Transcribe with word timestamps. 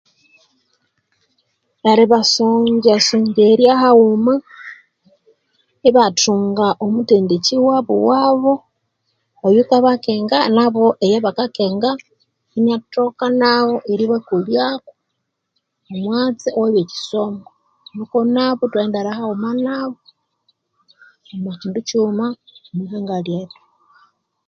Eribasonjasongerya 1.89 3.71
haghuma 3.81 4.33
ibathunga 5.89 6.67
omuthendekyi 6.85 7.55
wabu 7.67 7.95
wabu 8.09 8.53
oyuka 9.45 9.75
bakenga 9.85 10.37
nabo 10.55 10.85
eyabakakenge 11.05 11.91
inyathoka 12.57 13.25
nabo 13.41 13.75
eribakolyako 13.91 14.89
omwatsi 15.91 16.47
owebyekisomo 16.57 17.45
nuko 17.93 18.17
nabo 18.35 18.61
ithwaghendera 18.65 19.11
haghuma 19.17 19.49
nabo 19.65 19.97
omwa 21.33 21.53
kyindu 21.59 21.79
kyighuma 21.87 22.27
omwihanga 22.71 23.17
lyethu 23.25 23.59